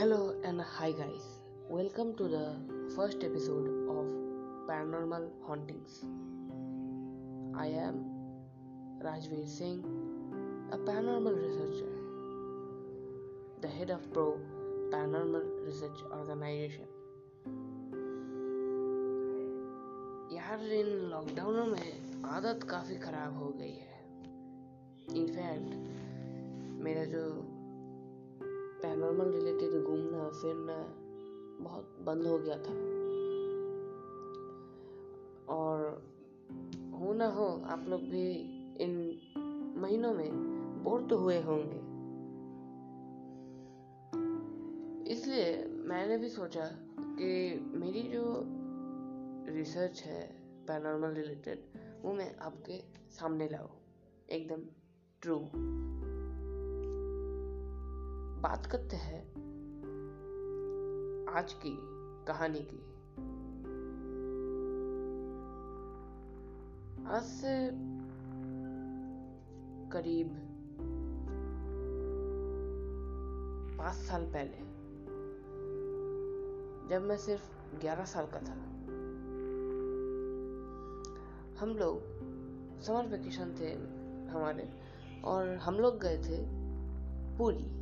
[0.00, 1.24] Hello and hi guys.
[1.68, 2.44] Welcome to the
[2.96, 4.06] first episode of
[4.66, 6.06] Paranormal Hauntings.
[7.54, 7.98] I am
[9.04, 9.84] Rajveer Singh,
[10.72, 11.92] a paranormal researcher,
[13.60, 14.38] the head of Pro
[14.90, 16.88] Paranormal Research Organization.
[20.32, 24.00] यार इन लॉकडाउनों में आदत काफ़ी ख़राब हो गई है
[25.20, 25.74] in fact
[26.84, 27.49] मेरा जो
[29.10, 30.74] पैरानॉर्मल रिलेटेड घूमना फिरना
[31.64, 32.74] बहुत बंद हो गया था।
[35.54, 35.80] और
[36.94, 38.30] हो ना हो, आप लोग भी
[38.80, 38.92] इन
[39.76, 40.30] महीनों में
[40.84, 41.80] बोर तो हुए होंगे।
[45.12, 46.66] इसलिए मैंने भी सोचा
[47.00, 48.22] कि मेरी जो
[49.56, 50.22] रिसर्च है
[50.66, 51.64] पैरानॉर्मल रिलेटेड
[52.02, 52.80] वो मैं आपके
[53.10, 53.76] सामने लाऊं।
[54.30, 54.62] एकदम
[55.22, 55.36] ट्रू
[58.40, 59.20] बात करते हैं
[61.34, 61.76] आज की
[62.26, 62.78] कहानी की।
[67.06, 67.70] आज से
[69.90, 70.28] करीब
[73.78, 74.56] पाँच साल पहले,
[76.88, 78.54] जब मैं सिर्फ़ ग्यारह साल का था,
[81.60, 82.00] हम लोग
[82.80, 83.72] समर वेकेशन थे
[84.32, 84.68] हमारे
[85.24, 86.42] और हम लोग गए थे
[87.38, 87.79] पूरी।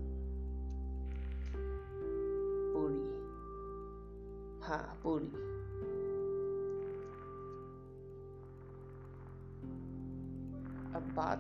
[4.69, 5.27] हाँ पूरी।
[10.95, 11.39] अब बात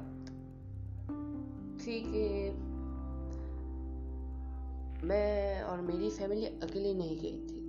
[1.80, 2.50] थी कि
[5.06, 7.60] मैं और मेरी फैमिली अकेले नहीं गई थी।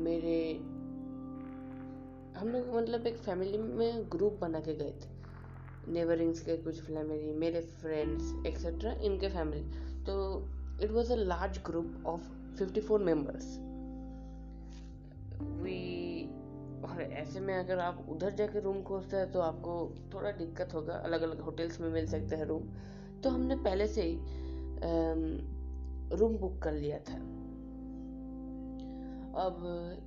[0.00, 0.52] मेरे,
[2.40, 5.10] हम लोग मतलब एक फैमिली में ग्रुप बना के गए थे।
[5.92, 9.62] नेबरिंग्स के कुछ फैमिली मेरे फ्रेंड्स एक्सेट्रा इनके फैमिली
[10.04, 10.48] तो
[10.82, 12.22] it was a large group of
[12.58, 13.71] fifty four members
[16.92, 19.74] और ऐसे में अगर आप उधर जाके रूम खोजते हैं तो आपको
[20.14, 22.62] थोड़ा दिक्कत होगा। अलग अलग होटल्स में मिल सकते हैं रूम
[23.22, 24.16] तो हमने पहले से ही
[26.16, 27.14] रूम बुक कर लिया था।
[29.38, 29.56] अब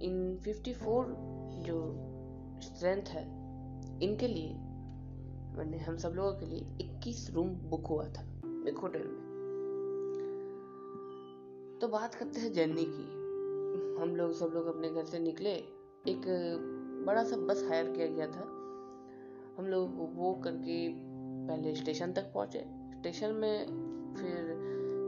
[0.02, 1.06] इन 54
[1.66, 1.78] जो
[2.64, 3.24] स्ट्रेंथ है,
[4.04, 4.50] इनके लिए
[5.58, 8.24] मैंने हम सब लोगों के लिए 21 रूम बुक हुआ था
[8.70, 9.24] एक होटल में।
[11.82, 13.06] तो बात करते हैं जर्नी की।
[14.02, 15.54] हम लोग सब लोग अपने घर से निकले,
[16.06, 16.26] एक
[17.06, 18.44] बड़ा सा बस हायर किया गया था।
[19.58, 20.78] हम लोग वो करके
[21.48, 22.64] पहले स्टेशन तक पहुँचे।
[23.00, 23.66] स्टेशन में
[24.16, 24.54] फिर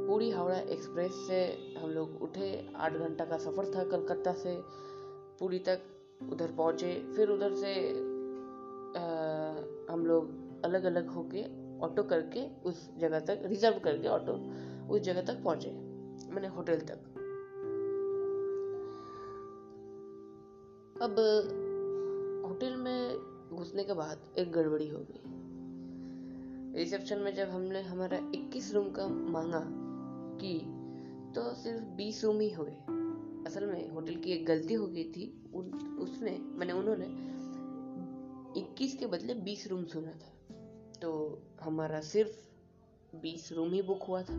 [0.08, 1.40] पूरी हावड़ा एक्सप्रेस से
[1.78, 4.56] हम लोग उठे। आठ घंटा का सफ़र था कलकत्ता से
[5.40, 5.82] पूरी तक
[6.32, 7.74] उधर पहुँचे। फिर उधर से
[8.88, 9.04] आ,
[9.94, 11.44] हम लोग अलग अलग होके
[11.80, 14.34] ऑटो करके उस जगह तक रिज़र्व करके ऑटो
[14.94, 15.72] उस जगह तक पहुँचे
[16.32, 17.00] मैंने होटल तक।
[21.02, 21.16] अब
[22.58, 23.18] होटल में
[23.54, 25.22] घुसने के बाद एक गड़बड़ी हो गई।
[26.80, 29.64] रिसेप्शन में जब हमने हमारा 21 रूम का मांगा
[30.42, 30.60] की
[31.34, 32.72] तो सिर्फ़ 20 रूम ही हुए।
[33.48, 37.06] असल में होटल की एक गलती हो गई थी। उन, उसने मैंने उन्होंने
[38.60, 40.56] 21 के बदले 20 रूम सुना था।
[41.02, 42.48] तो हमारा सिर्फ़
[43.22, 44.36] 20 रूम ही बुक हुआ था।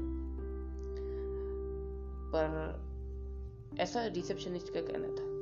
[2.34, 2.78] पर
[3.80, 5.38] ऐसा रिसेप्शनिस्ट का कहना था।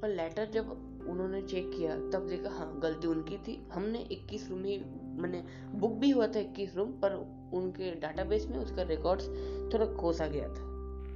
[0.00, 4.64] पर लेटर जब उन्होंने चेक किया, तब देखा हाँ गलती उनकी थी। हमने 21 रूम
[4.64, 4.78] ही,
[5.18, 5.42] मैंने
[5.74, 7.14] बुक भी हुआ था 21 रूम पर
[7.54, 9.28] उनके डाटाबेस में उसका रिकॉर्ड्स
[9.74, 10.62] थोड़ा खोसा गया था,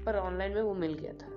[0.06, 1.30] पर ऑनलाइन में वो मिल गया था।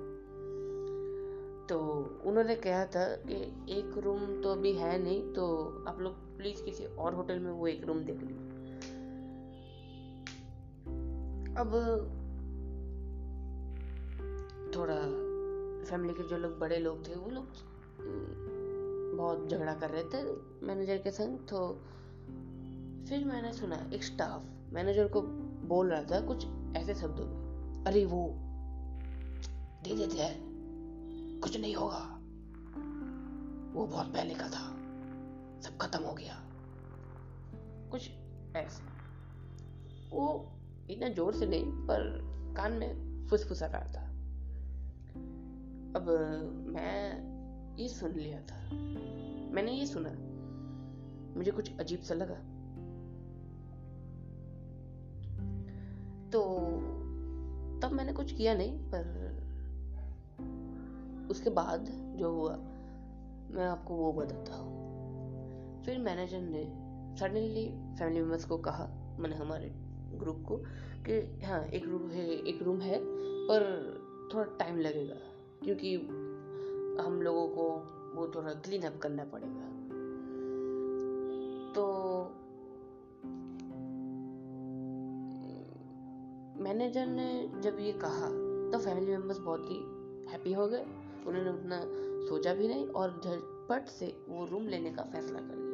[1.69, 1.77] तो
[2.25, 3.35] उन्होंने कहा था कि
[3.73, 5.45] एक रूम तो अभी है नहीं तो
[5.87, 8.53] आप लोग प्लीज़ किसी और होटल में वो एक रूम देख लीजिए
[11.55, 11.71] अब
[14.75, 14.95] थोड़ा
[15.89, 17.47] फैमिली के जो लोग बड़े लोग थे, वो लोग
[19.17, 20.23] बहुत झगड़ा कर रहे थे
[20.65, 21.67] मैनेजर के संग तो
[23.09, 25.21] फिर मैंने सुना एक स्टाफ मैनेजर को
[25.67, 26.45] बोल रहा था कुछ
[26.77, 28.27] ऐसे शब्दों में, अरे वो
[29.83, 31.99] दे देते हैं, कुछ नहीं होगा।
[33.73, 34.65] वो बहुत पहले का था,
[35.61, 36.41] सब खत्म हो गया।
[37.91, 38.09] कुछ
[38.55, 38.83] ऐसे।
[40.09, 40.51] वो
[40.89, 42.19] इतना ज़ोर से नहीं, पर
[42.57, 44.03] कान में फुसफुसा रहा था।
[45.95, 46.09] अब
[46.67, 47.34] मैं
[47.79, 48.69] ये सुन लिया था।
[49.53, 50.09] मैंने ये सुना।
[51.37, 52.35] मुझे कुछ अजीब सा लगा।
[56.29, 56.41] तो
[57.79, 59.25] तब मैंने कुछ किया नहीं, पर
[61.29, 61.85] उसके बाद
[62.15, 62.55] जो हुआ,
[63.51, 64.85] मैं आपको वो बताता हूँ।
[65.83, 66.63] फिर मैनेजर ने
[67.19, 67.65] सडनली
[67.99, 69.71] फैमिली मेंबर्स को कहा, मैंने हमारे
[70.17, 70.57] ग्रुप को,
[71.09, 72.99] कि हाँ एक रूम है, एक रूम है,
[73.47, 73.61] पर
[74.33, 75.15] थोड़ा टाइम लगेगा,
[75.63, 75.97] क्योंकि
[77.01, 77.69] हम लोगों को
[78.15, 79.65] वो थोड़ा क्लीन अप करना पड़ेगा।
[81.73, 81.85] तो
[86.63, 88.27] मैनेजर ने जब ये कहा
[88.71, 89.77] तो फैमिली मेंबर्स बहुत ही
[90.31, 90.85] हैप्पी हो गए।
[91.27, 91.79] उन्होंने उतना
[92.27, 95.65] सोचा भी नहीं और झटपट से वो रूम लेने का फैसला कर लिया।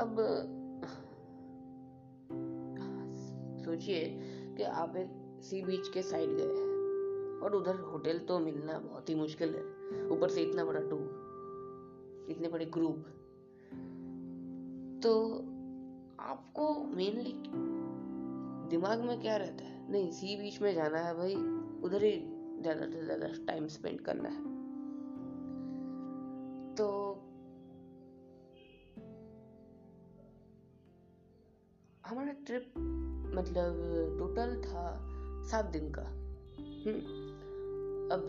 [0.00, 0.16] अब,
[3.64, 4.04] सोचिए
[4.56, 6.65] कि आप एक सी बीच के साइड गए
[7.46, 12.48] और उधर होटल तो मिलना बहुत ही मुश्किल है। ऊपर से इतना बड़ा टूर, इतने
[12.48, 13.04] बड़े ग्रुप
[15.02, 15.12] तो
[16.20, 17.34] आपको मेनली
[18.70, 19.90] दिमाग में क्या रहता है?
[19.92, 21.34] नहीं सी बीच में जाना है भाई,
[21.82, 22.12] उधर ही
[22.62, 24.42] ज़्यादा से ज़्यादा टाइम स्पेंड करना है।
[26.74, 26.88] तो
[32.06, 32.72] हमारा ट्रिप
[33.36, 33.80] मतलब
[34.18, 34.84] टोटल था
[35.50, 37.25] सात दिन का। हम्म।
[38.12, 38.26] अब,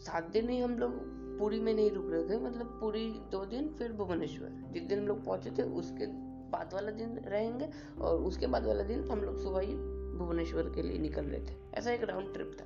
[0.00, 0.92] सात दिन ही हम लोग
[1.38, 5.06] पुरी में नहीं रुक रहे थे मतलब पूरी दो दिन, फिर भुवनेश्वर। जिस दिन हम
[5.06, 6.06] लोग पहुँचे थे, उसके
[6.50, 7.70] बाद वाला दिन रहेंगे,
[8.00, 9.76] और उसके बाद वाला दिन हम लोग सुबह ही
[10.18, 12.64] भुवनेश्वर के लिए निकल रहे थे। ऐसा एक राउंड ट्रिप था।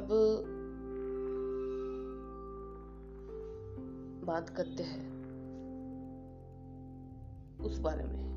[0.00, 0.08] अब,
[4.24, 5.20] बात करते हैं
[7.60, 8.29] उस बारे में।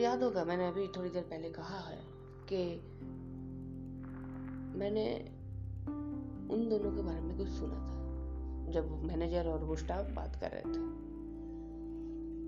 [0.00, 1.98] याद होगा, मैंने अभी थोड़ी देर पहले कहा है
[2.52, 2.58] कि
[4.78, 5.04] मैंने
[6.54, 10.50] उन दोनों के बारे में कुछ सुना था, जब मैनेजर और वो स्टाफ बात कर
[10.50, 10.78] रहे थे।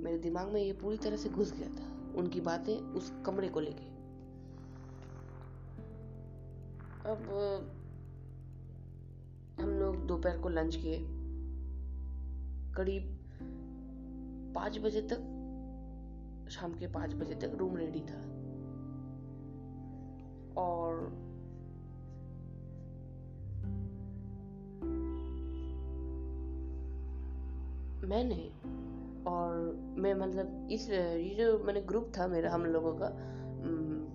[0.03, 3.61] मेरे दिमाग में ये पूरी तरह से घुस गया था, उनकी बातें उस कमरे को
[3.61, 3.91] लेके।
[7.11, 7.29] अब,
[9.61, 10.99] हम लोग दोपहर को लंच किए,
[12.75, 13.19] करीब
[14.55, 15.32] पाँच बजे तक
[16.53, 18.21] शाम के पाँच बजे तक रूम रेडी था।
[20.57, 21.11] और
[28.05, 28.51] मैंने
[29.27, 29.57] और
[29.99, 33.09] मैं मतलब इस, ये जो मैंने ग्रुप था मेरा, हम लोगों का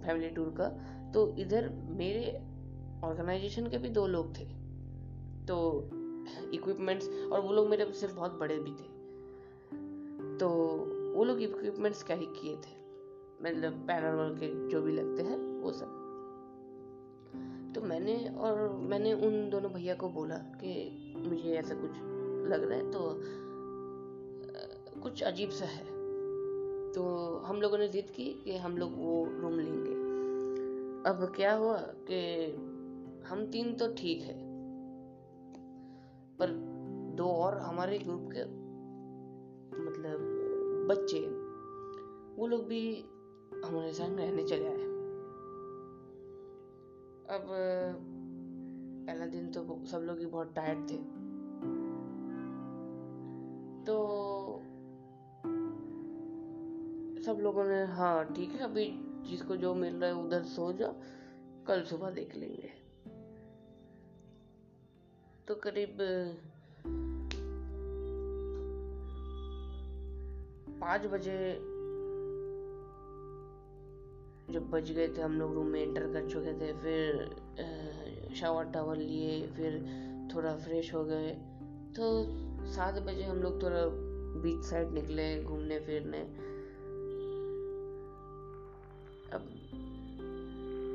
[0.05, 0.67] फैमिली टूर का
[1.11, 2.31] तो इधर मेरे
[3.03, 4.45] ऑर्गेनाइजेशन के भी दो लोग थे।
[5.45, 5.57] तो
[6.53, 8.95] इक्विपमेंट्स और वो लोग मेरे से बहुत बड़े भी थे।
[10.37, 10.47] तो
[11.17, 12.75] वो लोग इक्विपमेंट्स क्या ही किए थे?
[13.43, 15.95] मतलब पैरानॉर्मल के जो भी लगते हैं, वो सब।
[17.75, 20.73] तो मैंने और मैंने उन दोनों भैया को बोला कि
[21.17, 21.97] मुझे ऐसा कुछ
[22.51, 22.99] लग रहा है तो
[25.01, 25.83] कुछ अजीब सा है।
[26.93, 27.03] तो
[27.45, 29.95] हम लोगों ने जिद की कि हम लोग वो रूम लेंगे।
[31.09, 31.77] अब क्या हुआ
[32.09, 32.21] कि
[33.27, 34.37] हम तीन तो ठीक है,
[36.39, 36.51] पर
[37.17, 38.43] दो और हमारे ग्रुप के
[39.81, 40.36] मतलब
[40.87, 41.19] बच्चे।
[42.35, 43.05] वो लोग भी
[43.65, 44.87] हमारे साथ रहने चले आए।
[47.29, 47.47] अब,
[49.07, 50.97] पहला दिन तो सब लोग ही बहुत टायर्ड थे।
[53.85, 53.97] तो
[57.23, 60.93] सब लोगों ने हाँ ठीक है, अभी जिसको जो मिल रहा है उधर सो जाओ,
[61.65, 62.69] कल सुबह देख लेंगे।
[65.47, 65.97] तो करीब
[70.81, 71.37] पाँच बजे
[74.49, 78.97] जब बज गए थे हम लोग रूम में एंटर कर चुके थे, फिर शावर टावर
[78.97, 79.79] लिए, फिर
[80.35, 81.31] थोड़ा फ्रेश हो गए।
[81.97, 82.03] तो
[82.67, 83.81] सात बजे हम लोग थोड़ा
[84.41, 86.21] बीच साइड निकले घूमने फिरने।
[89.33, 89.49] अब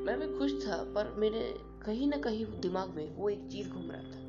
[0.07, 1.43] मैं भी खुश था, पर मेरे
[1.85, 4.22] कहीं ना कहीं दिमाग में वो एक चीज़ घूम रहा था।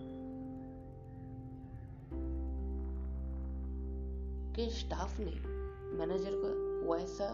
[4.57, 5.33] के स्टाफ ने,
[5.99, 6.49] मैनेजर को
[6.93, 7.29] वैसा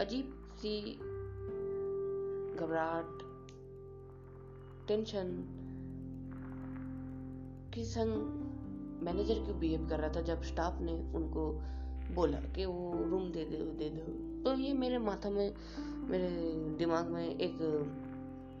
[0.00, 0.92] अजीब सी
[2.56, 3.22] घबराहट,
[4.88, 5.32] टेंशन
[7.74, 8.12] के संग
[9.02, 11.52] मैनेजर क्यों बिहेव कर रहा था जब स्टाफ ने उनको
[12.14, 14.04] बोला कि वो रूम दे दो दे दो।
[14.44, 15.54] तो ये मेरे माथा में,
[16.10, 16.28] मेरे
[16.78, 17.58] दिमाग में एक,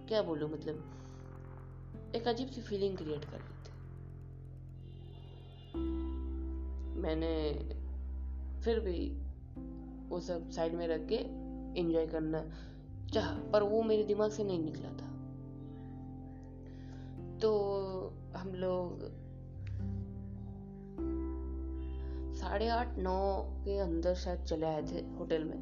[0.08, 0.84] क्या बोलूँ मतलब
[2.16, 3.59] एक अजीब सी फीलिंग क्रिएट कर ली
[7.00, 7.30] मैंने
[8.62, 9.00] फिर भी
[10.08, 11.14] वो सब साइड में रख के
[11.80, 12.44] एंजॉय करना
[13.14, 15.08] चाह, पर वो मेरे दिमाग से नहीं निकला था।
[17.38, 17.50] तो
[18.36, 19.00] हम लोग
[22.34, 23.18] साढ़े आठ, नौ
[23.64, 25.58] के अंदर शायद चले आए थे होटल में।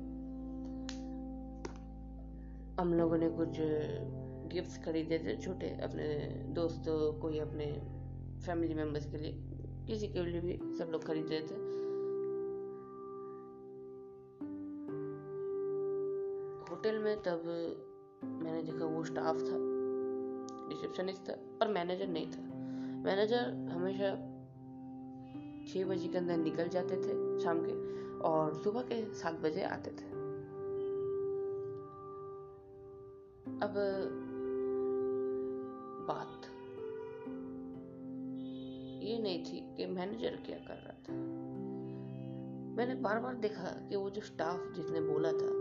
[2.81, 3.57] हम लोगों ने कुछ
[4.53, 6.09] गिफ्ट्स खरीदे थे छोटे, अपने
[6.55, 7.67] दोस्तों कोई अपने
[8.47, 9.33] फैमिली मेंबर्स के लिए।
[9.89, 11.55] किसी के लिए भी सब लोग खरीद रहे थे
[16.71, 17.43] होटल में तब
[18.25, 19.57] मैंने देखा वो स्टाफ था
[20.71, 22.41] रिसेप्शनिस्ट था पर मैनेजर नहीं था।
[23.05, 24.11] मैनेजर हमेशा
[25.69, 27.73] छः बजे के अंदर निकल जाते थे शाम के,
[28.19, 30.11] और सुबह के सात बजे आते थे।
[33.63, 33.75] अब
[36.09, 36.38] बात
[39.09, 41.13] ये नहीं थी कि मैनेजर क्या कर रहा था।
[42.77, 45.57] मैंने बार बार देखा कि वो जो स्टाफ जिसने बोला था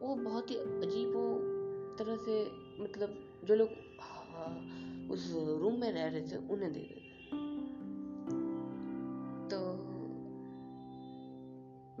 [0.00, 1.24] वो बहुत ही अजीब वो
[1.98, 2.38] तरह से
[2.82, 3.68] मतलब जो लोग
[4.00, 4.50] हाँ,
[5.10, 7.12] उस रूम में रह रहे थे उन्हें दे रहे थे।
[9.48, 9.60] तो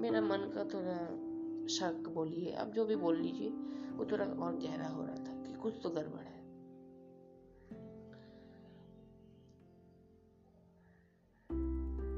[0.02, 0.98] मेरा मन का थोड़ा
[1.66, 3.48] शक बोलिए आप जो भी बोल लीजिए
[3.96, 6.33] वो थोड़ा और गहरा हो रहा था कि कुछ तो गड़बड़ है।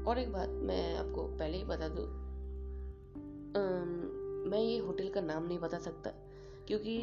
[0.07, 2.05] और एक बात मैं आपको पहले ही बता दूँ
[4.47, 6.09] मैं ये होटल का नाम नहीं बता सकता,
[6.67, 6.97] क्योंकि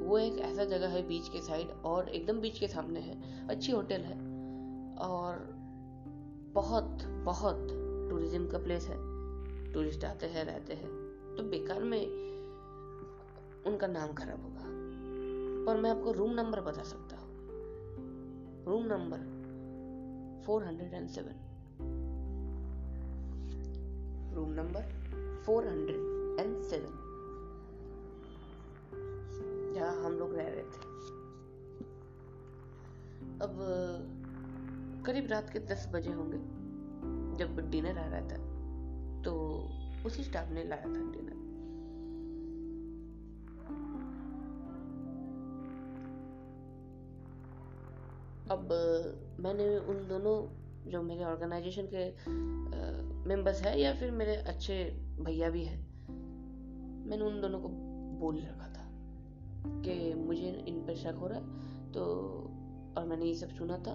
[0.00, 3.72] वो एक ऐसा जगह है बीच के साइड और एकदम बीच के सामने है। अच्छी
[3.72, 4.16] होटल है
[5.00, 5.38] और
[6.54, 7.68] बहुत बहुत
[8.10, 8.96] टूरिज़्म का प्लेस है।
[9.72, 10.90] टूरिस्ट आते हैं, रहते हैं
[11.36, 12.00] तो बेकार में
[13.66, 14.64] उनका नाम खराब होगा।
[15.66, 17.32] पर मैं आपको रूम नंबर बता सकता हूँ।
[18.66, 19.18] Room number
[20.46, 21.43] 407
[24.34, 24.80] room number
[25.46, 26.62] 400 and
[29.74, 30.94] जहाँ हम लोग रह रहे थे।
[33.40, 33.58] अब,
[35.06, 36.38] करीब रात के दस बजे होंगे,
[37.36, 38.36] जब डिनर आ रहा था
[39.22, 39.34] तो
[40.06, 41.44] उसी स्टाफ ने लाया था डिनर।
[48.50, 48.68] अब,
[49.40, 52.10] मैंने उन दोनों, जो मेरे ऑर्गेनाइजेशन के
[53.26, 54.84] मेंबर्स है या फिर मेरे अच्छे
[55.20, 55.78] भैया भी हैं?
[57.06, 57.68] मैंने उन दोनों को
[58.20, 58.90] बोल रखा था
[59.80, 61.44] कि मुझे इन पर शक हो रहा है
[61.92, 62.04] तो
[62.98, 63.94] और मैंने ये सब सुना था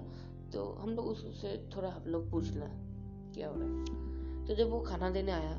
[0.53, 2.71] तो हम लोग उससे थोड़ा हम लोग पूछ लें
[3.33, 3.85] क्या हो रहा है।
[4.45, 5.55] तो जब वो खाना देने आया,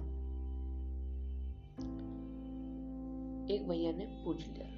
[3.55, 4.71] एक भैया ने पूछ लिया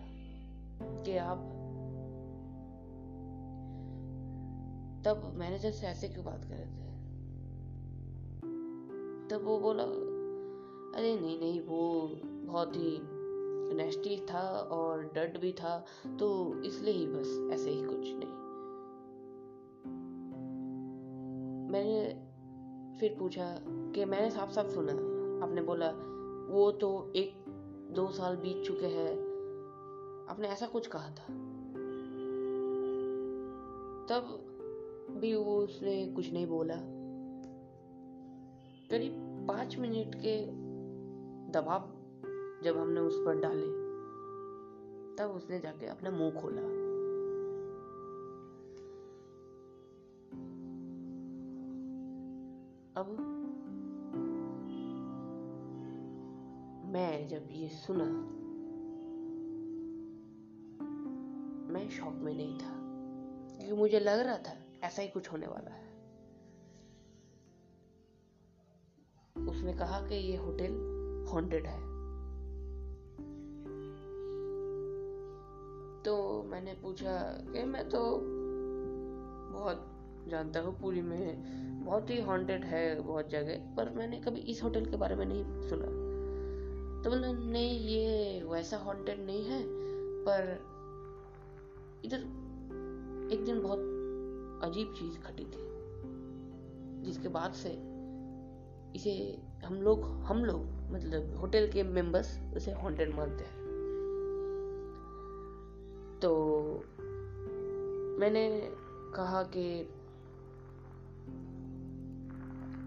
[1.03, 1.39] कि आप,
[5.05, 6.92] तब मैनेजर से ऐसे क्यों बात कर रहे थे?
[9.33, 9.83] तब वो बोला,
[10.99, 12.99] अरे नहीं नहीं, वो बहुत ही
[13.75, 15.85] नेस्टी था और डर्ट भी था
[16.21, 18.43] तो इसलिए ही बस ऐसे ही कुछ नहीं।
[21.73, 22.15] मैंने
[23.01, 24.93] फिर पूछा कि मैंने साफ़ साफ़ सुना।
[25.47, 25.91] आपने बोला,
[26.55, 27.45] वो तो एक,
[27.91, 29.13] दो साल बीत चुके हैं।
[30.31, 31.25] आपने ऐसा कुछ कहा था?
[34.07, 34.47] तब
[35.11, 36.77] भी वो उसने कुछ नहीं बोला।
[38.91, 40.35] करीब पाँच मिनट के
[41.53, 41.89] दबाव
[42.65, 43.67] जब हमने उस पर डाले,
[45.17, 46.63] तब उसने जाके अपना मुँह खोला।
[53.01, 53.17] अब
[56.93, 58.05] मैं जब ये सुना,
[61.73, 62.73] मैं शॉक में नहीं था,
[63.57, 65.92] क्योंकि मुझे लग रहा था ऐसा ही कुछ होने वाला है।
[69.63, 70.73] उसने कहा कि ये होटल
[71.33, 71.81] हॉन्टेड है।
[76.03, 77.13] तो मैंने पूछा
[77.53, 77.99] कि मैं तो
[79.53, 79.85] बहुत
[80.29, 84.85] जानता हूँ पूरी में, बहुत ही हॉन्टेड है बहुत जगह, पर मैंने कभी इस होटल
[84.85, 85.87] के बारे में नहीं सुना।
[87.05, 89.63] तो बोला, नहीं, ये वैसा हॉन्टेड नहीं है,
[90.25, 90.51] पर
[92.05, 92.19] इधर
[93.35, 93.79] एक दिन बहुत
[94.65, 95.65] अजीब चीज़ घटी थी,
[97.07, 97.93] जिसके बाद से
[98.97, 103.63] इसे हम लोग हम लोग मतलब होटल के मेंबर्स उसे हॉन्टेड मानते हैं।
[106.23, 106.65] तो
[108.21, 108.69] मैंने
[109.15, 109.89] कहा कि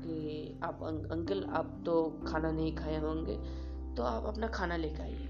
[0.06, 3.66] कि आप अं, अंकल आप तो खाना नहीं खाए होंगे
[3.96, 5.28] तो आप अपना खाना लेकर आइए।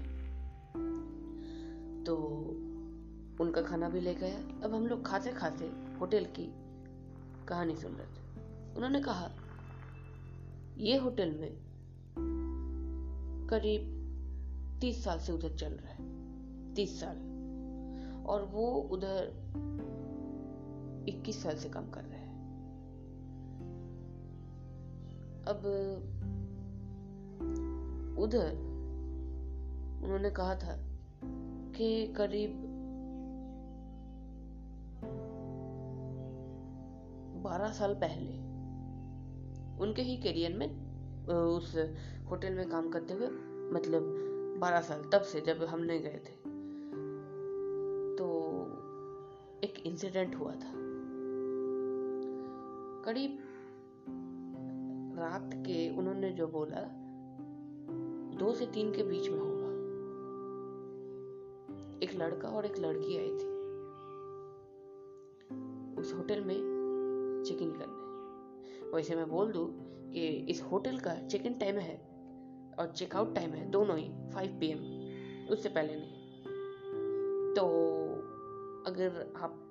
[2.04, 2.16] तो
[3.40, 5.64] उनका खाना भी लेकर आया। अब हम लोग खाते खाते
[6.00, 6.54] होटल की
[7.48, 8.40] कहानी सुन रहे थे।
[8.76, 9.30] उन्होंने कहा
[10.78, 11.56] ये होटल में
[13.50, 13.96] करीब
[14.80, 16.16] तीस साल से उधर चल रहा है।
[16.74, 17.16] तीस साल।
[18.26, 19.32] और वो उधर
[21.08, 22.36] 21 साल से काम कर रहे हैं।
[25.46, 25.58] अब
[28.18, 28.52] उधर
[30.04, 30.76] उन्होंने कहा था
[31.76, 32.52] कि करीब
[37.42, 38.45] बारह साल पहले
[39.80, 40.68] उनके ही करियर में
[41.28, 41.76] उस
[42.28, 43.26] होटल में काम करते हुए
[43.72, 44.02] मतलब
[44.60, 46.34] बारह साल, तब से जब हमने गए थे।
[48.16, 48.26] तो
[49.64, 50.72] एक इंसिडेंट हुआ था।
[53.04, 53.38] करीब
[55.18, 56.82] रात के उन्होंने जो बोला,
[58.38, 59.66] दो से तीन के बीच में होगा
[62.02, 63.54] एक लड़का और एक लड़की आई थी।
[66.00, 66.58] उस होटल में
[67.46, 68.05] चेक इन करने।
[68.94, 69.66] वैसे मैं बोल दूँ
[70.12, 71.96] कि इस होटल का चेक इन टाइम है
[72.78, 74.72] और चेकआउट टाइम है दोनों ही फाइव पी
[75.52, 77.66] उससे पहले नहीं। तो
[78.86, 79.62] अगर आप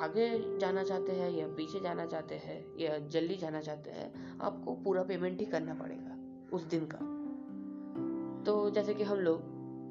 [0.00, 4.74] आगे जाना चाहते हैं या पीछे जाना चाहते हैं या जल्दी जाना चाहते हैं, आपको
[4.74, 6.16] पूरा पेमेंट ही करना पड़ेगा
[6.56, 6.98] उस दिन का।
[8.44, 9.40] तो जैसे कि हम लोग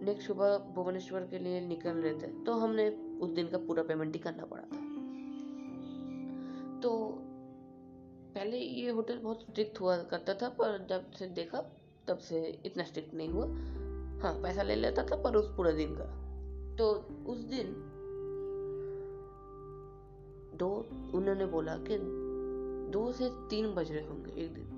[0.04, 2.90] नेक्स्ट सुबह भुवनेश्वर के लिए निकल रहे थे तो हमने
[3.22, 4.84] उस दिन का पूरा पेमेंट ही करना पड़ा था।
[6.80, 6.92] तो
[8.36, 11.62] पहले ये होटल बहुत स्ट्रिक्ट हुआ करता था, पर जब से देखा,
[12.08, 13.46] तब से इतना स्ट्रिक्ट नहीं हुआ।
[14.22, 16.06] हाँ पैसा ले लेता था, पर उस पूरे दिन का।
[16.76, 16.92] तो
[17.32, 17.74] उस दिन
[20.56, 20.70] दो,
[21.14, 21.98] उन्होंने बोला कि
[22.92, 24.72] दो से तीन बज रहे होंगे एक दिन।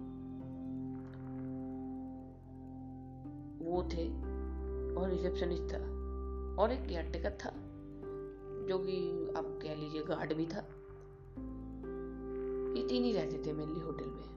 [3.61, 4.07] वो थे
[4.95, 5.77] और रिसेप्शनिस्ट था
[6.61, 7.49] और एक केयर टेकर था,
[8.67, 8.97] जो कि
[9.37, 10.65] आप कह लीजिए गार्ड भी था।
[12.77, 14.27] ये तीन ही रहते थे मेनली होटल में।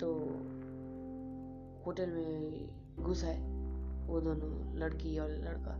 [0.00, 0.14] तो
[1.86, 3.56] होटल में घुस आए
[4.06, 5.72] वो दोनों, लड़की और लड़का।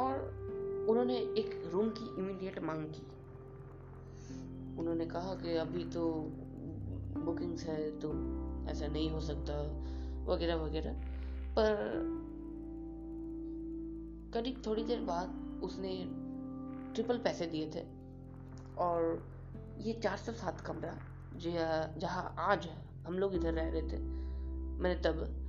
[0.00, 0.18] और
[0.90, 3.06] उन्होंने एक रूम की इमीडिएट मांग की।
[4.78, 6.12] उन्होंने कहा कि अभी तो
[7.24, 8.08] बुकिंग्स है तो
[8.70, 9.62] ऐसा नहीं हो सकता,
[10.32, 10.92] वगैरह वगैरह।
[11.58, 11.76] पर
[14.34, 16.25] करीब थोड़ी देर बाद उसने
[16.96, 17.86] ट्रिपल पैसे दिए थे।
[18.78, 19.28] और
[19.78, 20.98] ये चार सौ सात कमरा
[21.98, 22.68] जहाँ आज
[23.06, 23.98] हम लोग इधर रह रहे थे।
[24.78, 25.42] मैंने तब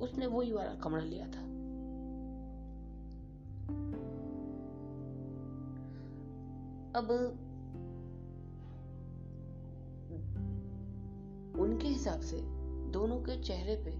[0.00, 1.42] उसने वही वाला कमरा लिया था।
[6.98, 7.10] अब,
[11.60, 12.40] उनके हिसाब से
[12.90, 13.90] दोनों के चेहरे पे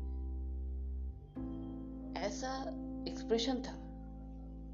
[2.21, 2.57] ऐसा
[3.09, 3.75] एक्सप्रेशन था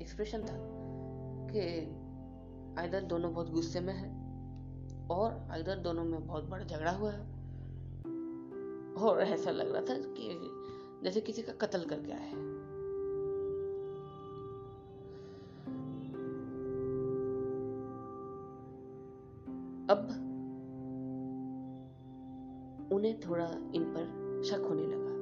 [0.03, 0.78] एक्सप्रेशन था।
[1.51, 1.61] कि
[2.81, 4.09] आइदर दोनों बहुत गुस्से में है
[5.09, 7.39] और इधर दोनों में बहुत बड़ा झगड़ा हुआ है।
[8.95, 10.51] और ऐसा लग रहा था कि
[11.05, 12.31] जैसे किसी का कत्ल करके आए
[19.91, 20.09] अब
[22.93, 25.15] उन्हें थोड़ा इन पर शक होने लगा।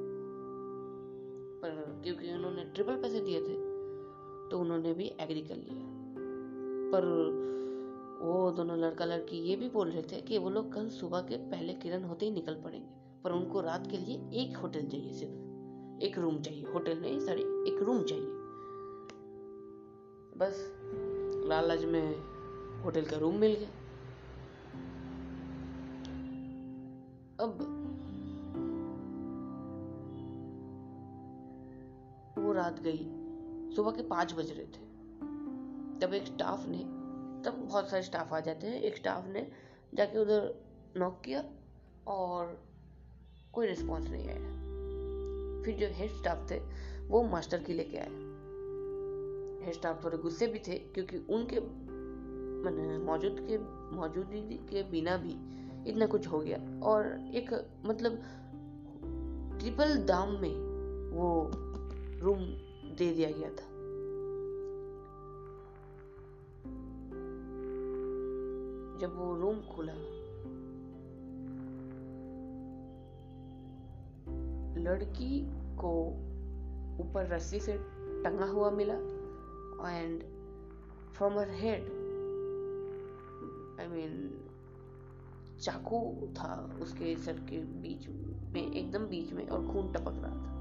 [1.61, 3.55] पर क्योंकि उन्होंने ट्रिपल पैसे दिए थे
[4.49, 5.96] तो उन्होंने भी एग्री कर लिया।
[6.91, 7.05] पर
[8.21, 11.37] वो दोनों लड़का लड़की ये भी बोल रहे थे कि वो लोग कल सुबह के
[11.37, 12.87] पहले किरण होते ही निकल पड़ेंगे,
[13.23, 17.41] पर उनको रात के लिए एक होटल चाहिए सिर्फ़। एक रूम चाहिए, होटल नहीं सॉरी
[17.41, 18.25] एक रूम चाहिए।
[20.37, 20.57] बस,
[21.47, 22.17] लालच में
[22.83, 23.69] होटल का रूम मिल गया।
[27.39, 27.57] अब
[32.37, 32.99] वो रात गई,
[33.75, 34.85] सुबह के पाँच बज रहे थे।
[36.01, 36.77] तब एक स्टाफ ने,
[37.43, 39.51] तब बहुत सारे स्टाफ आ जाते हैं। एक स्टाफ ने
[39.93, 40.55] जाके उधर
[40.97, 41.43] नॉक किया
[42.07, 42.63] और
[43.53, 44.67] कोई रिस्पॉन्स नहीं आया।
[45.63, 46.59] फिर जो हेड स्टाफ थे,
[47.07, 48.09] वो मास्टर की लेके आए।
[49.65, 51.59] हेड स्टाफ थोड़े गुस्से भी थे, क्योंकि उनके
[52.57, 53.57] मैंने, मौजूद के
[53.95, 55.57] मौजूदगी के बिना भी
[55.89, 57.05] इतना कुछ हो गया। और
[57.35, 58.13] एक मतलब
[59.59, 60.55] ट्रिपल दाम में
[61.15, 61.51] वो
[62.19, 62.39] रूम
[62.95, 63.66] दे दिया गया था।
[68.97, 69.93] जब वो रूम खुला।
[74.81, 75.41] लड़की
[75.75, 75.91] को
[76.99, 77.77] ऊपर रस्सी से
[78.23, 78.93] टंगा हुआ मिला
[79.91, 80.23] and
[81.13, 81.83] from her head
[83.79, 84.43] I mean
[85.61, 85.99] चाकू
[86.33, 88.07] था उसके सर के बीच
[88.53, 90.55] में, एकदम बीच में और खून टपक रहा था।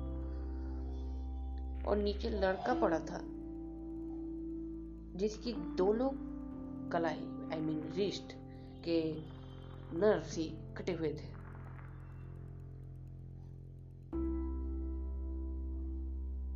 [1.89, 3.21] और नीचे लड़का पड़ा था,
[5.19, 6.11] जिसकी दोनों
[6.91, 8.33] कलाई आई मीन रिस्ट
[8.85, 9.15] के
[9.93, 11.37] नर्व ही कटे हुए थे।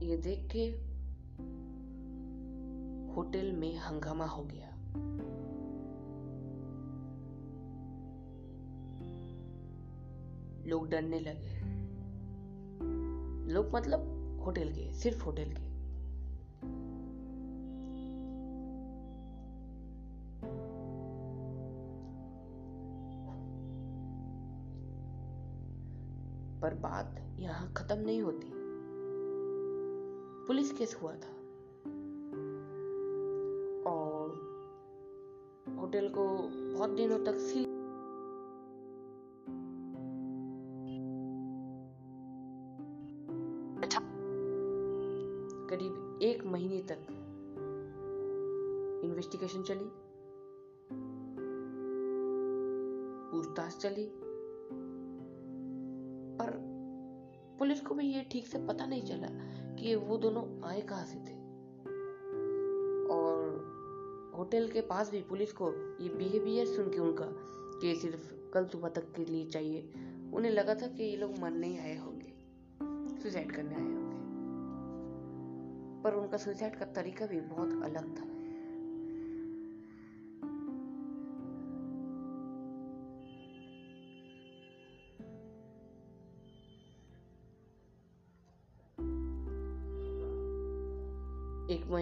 [0.06, 0.90] ये देख के
[3.14, 4.70] होटल में हंगामा हो गया।
[10.66, 11.60] लोग डरने लगे।
[13.52, 14.00] लोग मतलब
[14.44, 15.69] होटल के, सिर्फ़ होटल के।
[27.76, 28.52] खत्म नहीं होती।
[30.46, 31.32] पुलिस केस हुआ था।
[33.90, 34.30] और
[35.78, 36.38] होटल को
[36.78, 37.80] बहुत दिनों तक सील
[45.70, 46.98] करीब एक महीने तक
[49.04, 49.90] इन्वेस्टिगेशन चली।
[53.32, 54.12] पूछताछ चली।
[56.38, 56.69] पर
[57.60, 59.28] पुलिस को भी ये ठीक से पता नहीं चला
[59.74, 61.34] कि वो दोनों आए कहाँ से थे।
[63.12, 63.40] और
[64.36, 67.26] होटल के पास भी पुलिस को ये बिहेवियर सुन के उनका
[67.80, 69.92] कि सिर्फ़ कल सुबह तक के लिए चाहिए।
[70.34, 72.32] उन्हें लगा था कि ये लोग मरने ही आए होंगे
[73.22, 74.16] सुसाइड करने आए होंगे।
[76.02, 78.29] पर उनका सुसाइड का तरीका भी बहुत अलग था।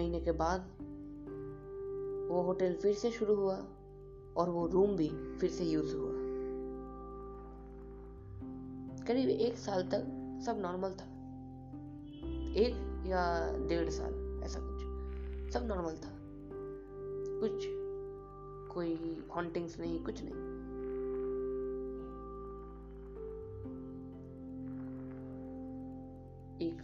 [0.09, 0.61] महीने के बाद
[2.31, 3.67] वो होटल फिर से शुरू हुआ
[4.37, 6.11] और वो रूम भी फिर से यूज़ हुआ।
[9.05, 10.05] करीब एक साल तक
[10.45, 11.05] सब नॉर्मल था।
[12.53, 14.81] एक या डेढ़ साल, ऐसा कुछ।
[15.53, 16.11] सब नॉर्मल था।
[17.41, 17.65] कुछ,
[18.75, 20.33] कोई हॉन्टिंग्स नहीं, कुछ नहीं।
[26.69, 26.81] एक,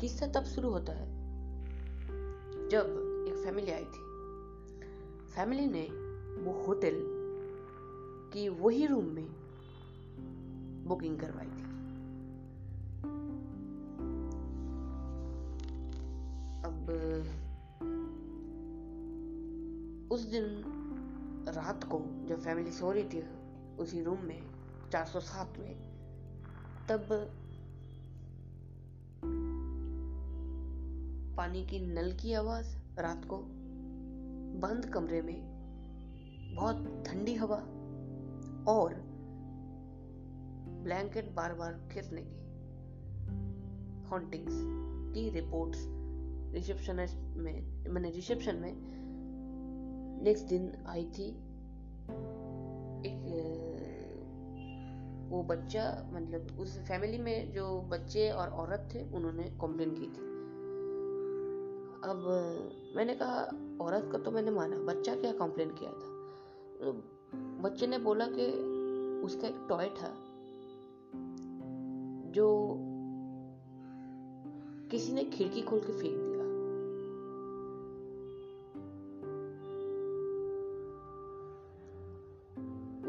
[0.00, 1.17] किस्सा तब शुरू होता है
[2.70, 2.86] जब
[3.28, 4.08] एक फैमिली आई थी।
[5.26, 5.82] फैमिली ने
[6.42, 7.00] वो होटल
[8.32, 9.28] की वही रूम में
[10.86, 11.68] बुकिंग करवाई थी।
[16.64, 16.90] अब,
[20.12, 20.74] उस दिन
[21.48, 23.24] रात को जब फैमिली सो रही थी
[23.78, 24.42] उसी रूम में
[24.90, 25.74] 407 में,
[26.88, 27.30] तब
[31.38, 33.36] पानी की नल की आवाज़ रात को,
[34.60, 35.36] बंद कमरे में,
[36.54, 37.56] बहुत ठंडी हवा
[38.72, 38.94] और
[40.84, 42.38] ब्लैंकेट बार बार खींचने की
[44.08, 44.54] हॉन्टिंग्स
[45.14, 45.84] की रिपोर्ट्स
[46.54, 48.72] रिसेप्शनिस्ट में, मैंने रिसेप्शन में
[50.24, 51.28] नेक्स्ट दिन आई थी।
[53.08, 53.20] एक,
[55.30, 60.27] वो बच्चा मतलब उस फैमिली में जो बच्चे और औरत थे, उन्होंने कंप्लेन की थी।
[62.04, 62.24] अब,
[62.96, 63.40] मैंने कहा,
[63.80, 66.08] औरत का तो मैंने माना, बच्चा क्या कंप्लेन किया था?
[66.78, 66.92] तो
[67.62, 68.46] बच्चे ने बोला कि
[69.24, 70.08] उसका एक टॉय था,
[72.32, 72.46] जो
[74.90, 76.44] किसी ने खिड़की खोल के फेंक दिया।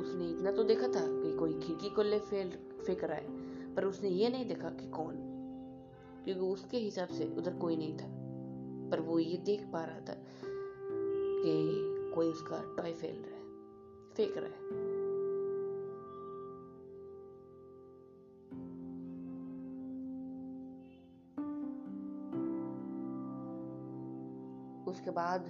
[0.02, 4.10] उसने इतना तो देखा था कि कोई खिड़की खोल ले फेंक रहा है, पर उसने
[4.10, 5.16] ये नहीं देखा कि कौन,
[6.26, 8.19] क्योंकि उसके हिसाब से उधर कोई नहीं था।
[8.92, 10.16] पर वो ये देख पा रहा था
[11.42, 11.56] कि
[12.16, 13.44] कोई उसका टॉय फेल रहा है
[14.14, 14.90] फेंक रहा है।
[24.88, 25.42] उसके बाद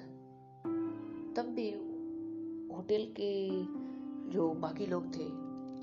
[1.35, 1.71] तब भी
[2.73, 3.29] होटल के
[4.29, 5.25] जो बाकी लोग थे,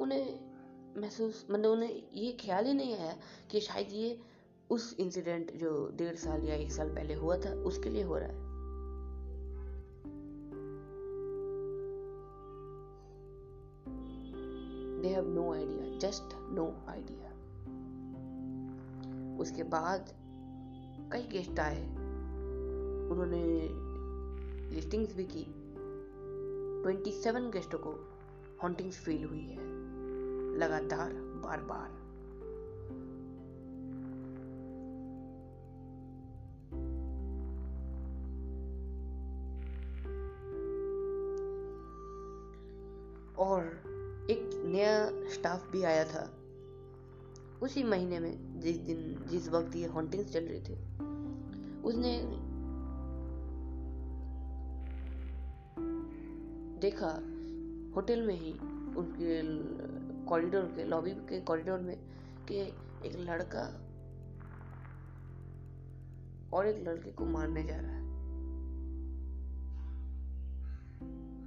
[0.02, 0.26] उन्हें
[0.98, 3.16] महसूस मतलब उन्हें ये ख्याल ही नहीं आया
[3.50, 4.18] कि शायद ये
[4.70, 8.28] उस इंसिडेंट जो डेढ़ साल या एक साल पहले हुआ था, उसके लिए हो रहा
[8.28, 8.46] है।
[15.02, 17.26] They have no idea just no idea
[19.40, 20.06] उसके बाद
[21.12, 21.86] कई गेस्ट आए।
[23.10, 23.68] उन्होंने
[24.74, 25.44] लिस्टिंग्स भी की।
[26.82, 28.08] 27 गेस्टों को
[28.62, 29.58] हॉन्टिंग्स फील हुई है।
[30.58, 31.95] लगातार बार बार
[45.72, 46.30] भी आया था।
[47.62, 50.74] उसी महीने में जिस दिन, जिस वक्त ये हॉन्टिंग्स चल रही थी,
[51.82, 52.20] उसने
[56.80, 57.12] देखा,
[57.96, 58.52] होटल में ही
[58.96, 59.42] उनके
[60.26, 61.96] कॉरिडोर के लॉबी के कॉरिडोर में
[62.48, 62.54] कि
[63.08, 63.82] एक लड़का
[66.56, 68.06] और एक लड़के को मारने जा रहा है।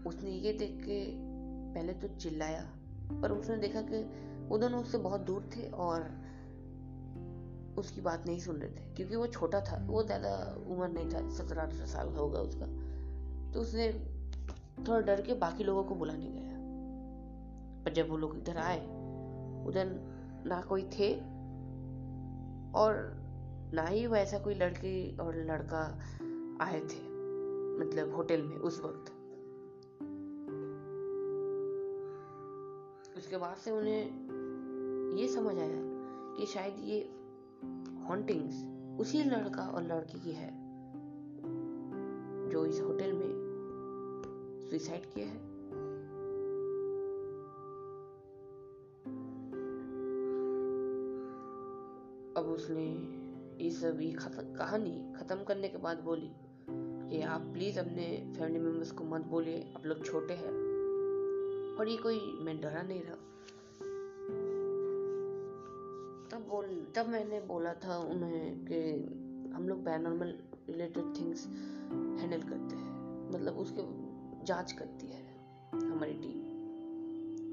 [0.05, 1.05] उसने ये देख के
[1.73, 2.78] पहले तो चिल्लाया
[3.11, 4.01] पर उसने देखा कि
[4.49, 6.01] वो दोनों उससे बहुत दूर थे और
[7.77, 11.29] उसकी बात नहीं सुन रहे थे, क्योंकि वो छोटा था, वो ज़्यादा उम्र नहीं था
[11.29, 12.65] सत्रह अठारह साल का होगा उसका।
[13.51, 13.91] तो उसने
[14.87, 16.57] थोड़ा डर के बाकी लोगों को बुलाने गया।
[17.85, 18.79] पर जब वो लोग इधर आए,
[19.67, 19.85] उधर
[20.45, 21.13] ना कोई थे
[22.79, 23.17] और
[23.73, 25.83] ना ही वैसा कोई लड़की और लड़का
[26.61, 27.07] आए थे
[27.79, 29.11] मतलब होटल में उस वक्त।
[33.19, 35.81] उसके बाद से उन्हें ये समझ आया
[36.37, 36.99] कि शायद ये
[38.07, 38.63] हॉन्टिंग्स
[38.99, 40.49] उसी लड़का और लड़की की है,
[42.49, 45.37] जो इस होटल में सुसाइड किया है।
[52.37, 52.85] अब उसने
[53.63, 53.69] ये
[54.05, 54.11] ये
[54.57, 56.31] कहानी ख़त्म करने के बाद बोली
[57.09, 60.68] कि आप प्लीज़ अपने फैमिली मेंबर्स को मत बोलिए, आप लोग छोटे हैं।
[61.79, 63.15] और ये कोई, मैं डरा नहीं रहा।
[66.29, 66.65] तब बोल,
[66.95, 68.79] तब मैंने बोला था उन्हें कि
[69.53, 70.33] हम लोग पैरानॉर्मल
[70.69, 71.45] रिलेटेड थिंग्स
[72.19, 72.89] हैंडल करते हैं।
[73.29, 73.81] मतलब उसके
[74.45, 75.23] जाँच करती है
[75.73, 76.39] हमारी टीम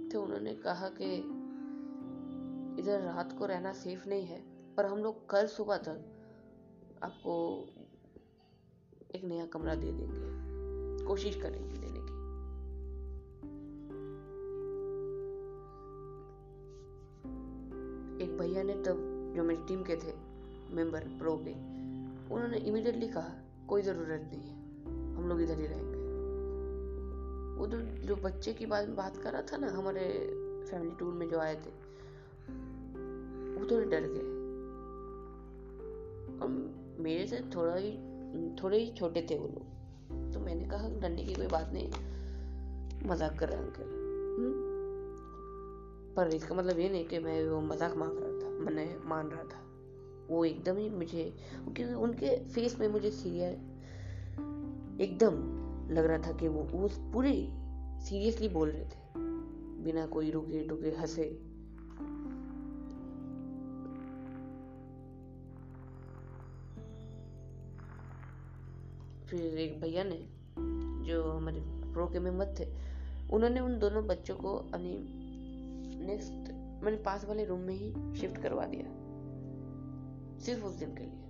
[0.09, 1.15] तो उन्होंने कहा कि
[2.83, 4.41] इधर रात को रहना सेफ़ नहीं है,
[4.75, 5.99] पर हम लोग कल सुबह तक
[7.03, 7.35] आपको
[9.15, 11.76] एक नया कमरा दे देंगे। कोशिश करेंगे।
[18.39, 20.13] भैया ने तब जो मेरी टीम के थे,
[20.75, 21.53] मेंबर प्रो के,
[22.35, 23.31] उन्होंने इमीडिएटली कहा,
[23.69, 24.55] कोई ज़रूरत नहीं है,
[25.17, 25.95] हम लोग इधर ही रहेंगे।
[27.59, 30.09] वो जो जो बच्चे की बात बात कर रहा था ना, हमारे
[30.71, 31.71] फैमिली टूर में जो आए थे,
[33.61, 34.35] वो थोड़े डर गए।
[36.39, 36.49] और
[37.01, 37.93] मेरे से थोड़ा ही,
[38.63, 41.91] थोड़े ही छोटे थे वो लोग। तो मैंने कहा, डरने की कोई बात नहीं,
[43.09, 43.96] मज़ाक कर रहे अंकल?
[46.17, 49.43] पर इसका मतलब ये नहीं कि मैं वो मज़ाक मांग रहा था, मैंने मान रहा
[49.43, 49.65] था।
[50.31, 51.25] वो एकदम ही मुझे,
[51.65, 53.55] क्योंकि उनके फेस में मुझे सीरियस
[55.01, 55.35] एकदम
[55.95, 57.33] लग रहा था कि वो वो पूरे
[58.05, 59.05] सीरियसली बोल रहे थे,
[59.85, 61.25] बिना कोई रुके टुके हंसे।
[69.27, 70.19] फिर एक भैया ने,
[71.07, 71.61] जो हमारे
[71.93, 72.67] प्रो के मेंबर थे,
[73.33, 74.97] उन्होंने उन दोनों बच्चों को अपनी
[76.01, 76.53] नेक्स्ट
[76.85, 79.07] मैंने पास वाले रूम में ही शिफ्ट करवा दिया।
[80.39, 81.23] सिर्फ़ उस दिन के लिए।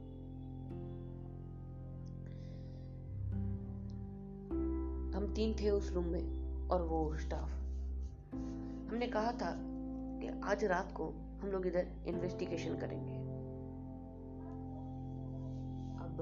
[5.16, 7.50] हम तीन थे उस रूम में और वो स्टाफ
[8.90, 9.56] हमने कहा था
[10.20, 11.04] कि आज रात को
[11.42, 13.16] हम लोग इधर इन्वेस्टिगेशन करेंगे।
[16.04, 16.20] अब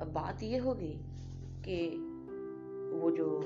[0.00, 1.00] अब बात ये होगी
[1.64, 1.90] कि
[3.00, 3.40] वो जो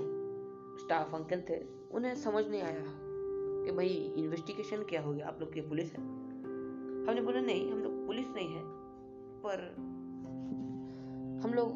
[0.78, 3.05] स्टाफ अंकल थे, उन्हें समझ नहीं आया।
[3.66, 5.28] कि भाई इन्वेस्टिगेशन क्या हो गया?
[5.28, 6.00] आप लोग की पुलिस है?
[7.06, 8.62] हमने बोला, नहीं, हम लोग पुलिस नहीं है।
[9.46, 9.74] पर
[11.44, 11.72] हम लोग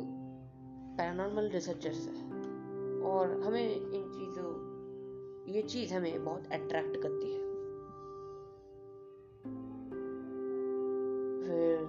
[0.96, 2.30] पैरानॉर्मल रिसर्चर्स है।
[3.00, 4.70] और हमें इन चीज़ों,
[5.52, 7.40] ये चीज़ हमें बहुत अट्रैक्ट करती है।
[11.42, 11.80] फिर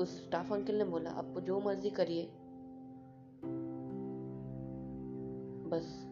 [0.00, 2.24] उस स्टाफ अंकल ने बोला आप जो मर्ज़ी करिए।
[5.70, 6.02] बस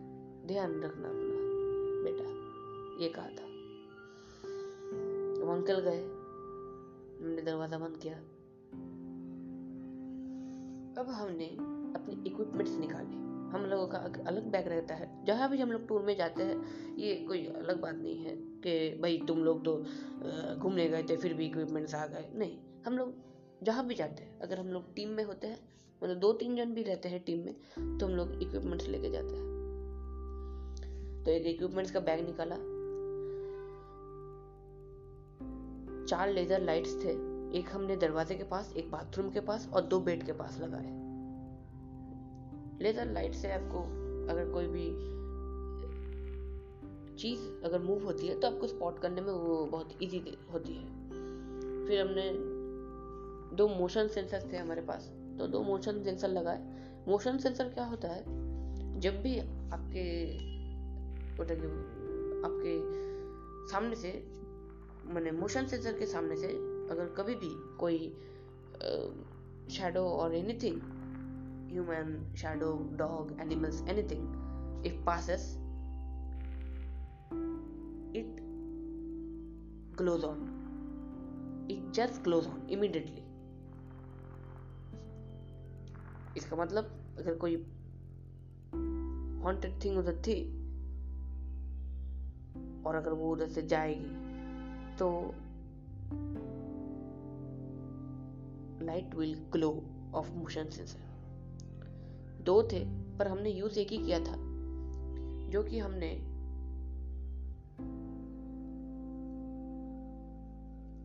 [0.46, 1.43] ध्यान रखना अपना।
[2.05, 2.25] बेटा,
[3.03, 3.47] ये कहा था।
[5.40, 6.01] वो अंकल गए,
[7.19, 8.14] हमने दरवाज़ा बंद किया।
[11.01, 11.47] अब हमने
[11.95, 16.03] अपने इक्विपमेंट्स निकाले। हम लोगों का अलग बैग रहता है। जहाँ भी हम लोग टूर
[16.03, 19.77] में जाते हैं, ये कोई अलग बात नहीं है कि भाई तुम लोग तो
[20.57, 23.14] घूमने गए थे, फिर भी इक्विपमेंट्स आ गए। नहीं, हम लोग
[23.62, 25.59] जहाँ भी जाते हैं, अगर हम लोग टीम में होते हैं
[26.03, 29.35] मतलब दो तीन जन भी रहते हैं टीम में तो हम लोग इक्विपमेंट्स लेके जाते
[29.35, 29.54] हैं।
[31.24, 32.56] तो एक इक्विपमेंट्स का बैग निकाला।
[36.06, 40.00] चार लेजर लाइट्स थे। एक हमने दरवाजे के पास, एक बाथरूम के पास और दो
[40.00, 41.04] बेड के पास लगाए।
[42.82, 43.78] लेजर लाइट से आपको
[44.32, 45.14] अगर कोई भी
[47.16, 51.08] चीज़ अगर मूव होती है तो आपको स्पॉट करने में वो बहुत इजी होती है।
[51.87, 52.32] फिर हमने
[53.56, 56.62] दो मोशन सेंसर थे हमारे पास। तो दो मोशन सेंसर लगाए।
[57.08, 58.24] मोशन सेंसर क्या होता है?
[59.00, 59.38] जब भी
[59.70, 60.38] आपके
[61.40, 62.81] आपके
[63.73, 64.29] सामने से,
[65.07, 66.47] मैंने मोशन सेंसर के सामने से
[66.90, 68.16] अगर कभी भी कोई
[69.70, 70.81] शैडो और anything
[71.73, 75.57] human shadow dog animals anything if passes
[78.16, 78.37] it
[79.99, 80.38] glows on
[81.70, 83.23] it just glows on immediately
[86.37, 86.85] इसका मतलब
[87.18, 87.57] अगर कोई
[89.44, 90.63] हॉन्टेड थिंग उधर थी
[92.87, 94.12] और अगर वो उधर से जाएगी
[94.97, 95.11] तो
[98.85, 99.70] light will glow
[100.14, 101.12] off motion sensor
[102.42, 102.85] दो थे,
[103.18, 104.37] पर हमने यूज़ एक ही किया था,
[105.51, 106.11] जो कि हमने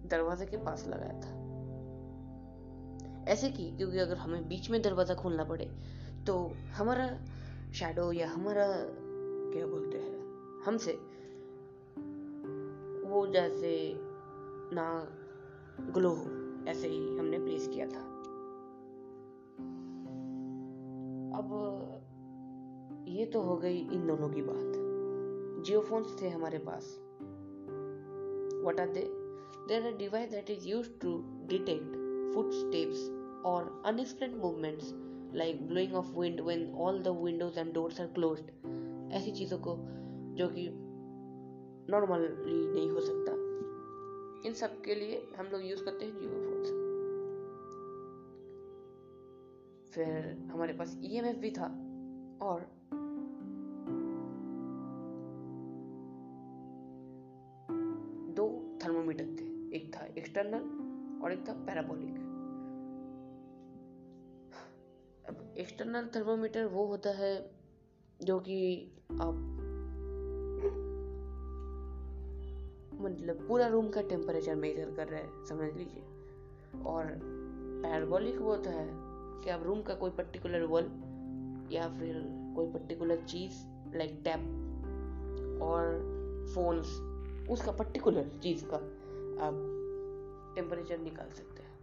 [0.10, 1.38] दरवाजे के पास लगाया था।
[3.32, 5.66] ऐसे की, क्योंकि अगर हमें बीच में दरवाज़ा खोलना पड़े
[6.28, 6.36] तो
[6.74, 7.08] हमारा
[7.74, 8.66] शैडो या हमारा,
[9.54, 10.98] क्या बोलते हैं, हमसे
[13.10, 13.94] वो जैसे
[14.74, 15.08] ना
[15.92, 16.18] ग्लो
[16.68, 18.02] ऐसे ही हमने प्लेस किया था।
[21.40, 21.48] अब,
[23.08, 24.74] ये तो हो गई इन दोनों की बात।
[25.66, 26.84] जियोफोन्स थे हमारे पास।
[28.66, 28.90] What are
[29.68, 31.90] there are device that is use to detect
[32.52, 33.10] footsteps
[33.46, 34.92] और unexplain movements
[35.36, 38.52] like blowing of wind when all the windows and doors are closed
[39.14, 39.76] ऐसी चीज़ों को,
[40.36, 40.89] जो कि
[41.90, 43.32] नॉर्मली नहीं हो सकता।
[44.48, 46.40] इन सब के लिए हम लोग यूज़ करते हैं जियो
[49.94, 51.66] फिर हमारे पास ई e भी था
[52.42, 52.62] और
[58.36, 58.46] दो
[58.84, 59.48] थर्मोमीटर थे।
[59.78, 62.16] एक था एक्सटर्नल और एक था पैराबोलिक
[65.30, 67.34] अब एक्सटर्नल थर्मोमीटर वो होता है
[68.22, 68.60] जो कि
[69.22, 69.59] आप
[73.10, 76.04] मतलब पूरा रूम का टेम्परेचर मेजर कर रहे हैं, समझ लीजिए।
[76.86, 77.06] और
[77.84, 78.88] पैराबोलिक वो होता है
[79.44, 80.90] कि आप रूम का कोई पर्टिकुलर वॉल
[81.72, 82.22] या फिर
[82.56, 83.54] कोई पर्टिकुलर चीज़
[83.98, 85.84] लाइक टैप और
[86.56, 86.88] फोन्स
[87.50, 88.78] उसका पर्टिकुलर चीज़ का
[89.46, 89.56] आप
[90.56, 91.78] टेम्परेचर निकाल सकते हैं।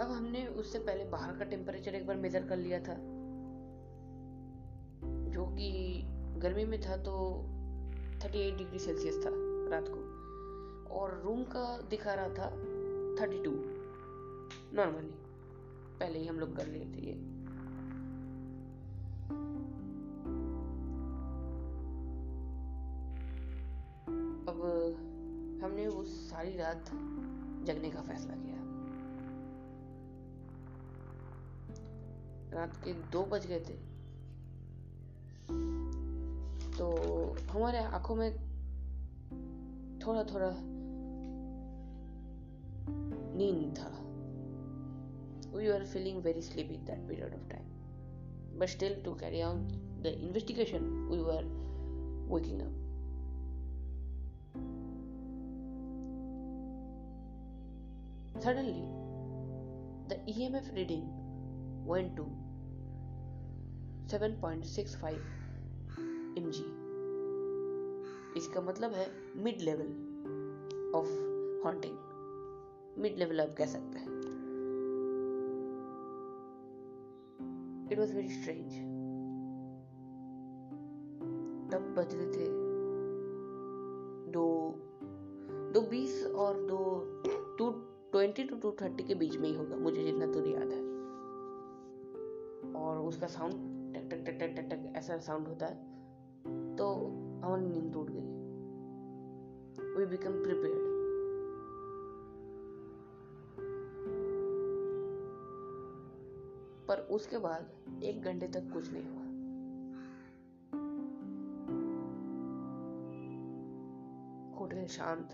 [0.00, 2.96] अब हमने उससे पहले बाहर का टेम्परेचर एक बार मेजर कर लिया था,
[5.30, 6.02] जो कि
[6.38, 7.12] गर्मी में था तो
[8.22, 9.30] 38 डिग्री सेल्सियस था
[9.70, 10.12] रात को।
[10.94, 12.50] और रूम का दिखा रहा था
[13.16, 13.54] 32
[14.74, 15.14] नॉर्मली
[16.00, 17.12] पहले ही हम लोग कर लिए थे ये।
[24.48, 24.62] अब,
[25.64, 26.84] हमने वो सारी रात
[27.66, 28.56] जगने का फैसला किया।
[32.60, 33.91] रात के दो बज गए थे।
[36.82, 38.30] तो हमारे आँखों में
[40.04, 40.48] थोड़ा थोड़ा
[43.38, 43.90] नींद था
[45.54, 47.68] we were feeling very sleepy that period of time
[48.58, 49.60] but still to carry on
[50.06, 51.44] the investigation we were
[52.34, 52.78] waking up
[58.42, 58.82] Suddenly,
[60.08, 61.04] the EMF reading
[61.86, 62.26] went to
[64.08, 65.41] 7.65
[66.38, 66.56] mg.
[68.36, 69.86] इसका मतलब है mid level
[70.94, 71.08] of
[71.64, 71.96] haunting
[72.98, 74.10] mid level आप कह सकते हैं।
[77.92, 78.72] It was very strange
[81.72, 82.46] तब बज रहे थे
[84.32, 84.74] दो
[85.74, 86.78] दो बीस और दो
[87.58, 87.70] two
[88.12, 90.80] twenty two two thirty के बीच में ही होगा, मुझे जितना दूर याद है।
[92.82, 93.52] और उसका साउंड
[93.94, 95.91] टक टक टक टक टक ऐसा साउंड होता है।
[96.78, 96.94] तो
[97.44, 98.42] हमारी नींद टूट गई।
[99.96, 100.92] वी बिकम प्रिपेयर्ड
[106.88, 107.70] पर उसके बाद
[108.02, 109.22] एक घंटे तक कुछ नहीं हुआ।
[114.58, 115.28] होटल शांत,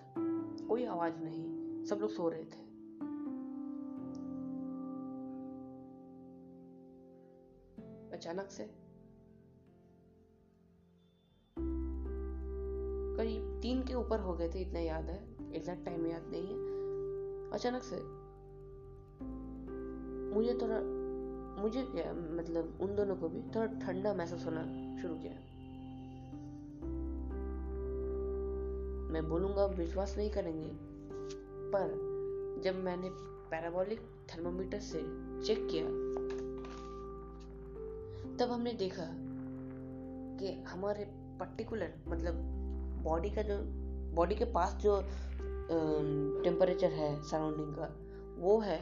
[0.69, 2.69] कोई आवाज़ नहीं, सब लोग सो रहे थे।
[8.13, 8.88] अचानक से
[13.99, 16.79] ऊपर हो गए थे, इतना याद है। एग्जैक्ट टाइम याद नहीं है।
[17.51, 17.97] अचानक से
[20.35, 20.81] मुझे थोड़ा,
[21.63, 24.63] मुझे क्या मतलब उन दोनों को भी थोड़ा ठंडा महसूस होना
[25.03, 25.33] शुरू किया।
[29.13, 30.71] मैं बोलूँगा विश्वास नहीं करेंगे।
[31.73, 32.09] पर
[32.65, 33.09] जब मैंने
[33.51, 34.99] पैराबोलिक थर्मोमीटर से
[35.43, 35.85] चेक किया,
[38.37, 39.05] तब हमने देखा
[40.39, 41.05] कि हमारे
[41.41, 42.35] पर्टिकुलर मतलब
[43.03, 43.78] बॉडी का जो
[44.19, 45.01] बॉडी के पास जो
[46.45, 47.89] टेम्परेचर है सराउंडिंग का,
[48.39, 48.79] वो है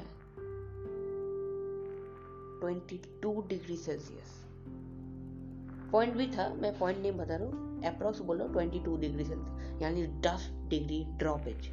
[2.60, 4.34] 22 डिग्री सेल्सियस
[5.92, 10.06] पॉइंट भी था, मैं पॉइंट नहीं बता रहा हूँ अप्रोक्स बोलो 22 डिग्री सेल्सियस यानी
[10.22, 11.68] 10 डिग्री ड्रॉपेज